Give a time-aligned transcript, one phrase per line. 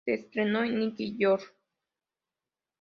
[0.03, 1.39] Se estrenó en Nick Jr.